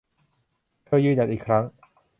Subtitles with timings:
[0.85, 1.63] เธอยืนหยัดอีกครั้ง